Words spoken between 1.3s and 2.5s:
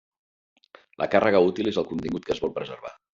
útil és el contingut que es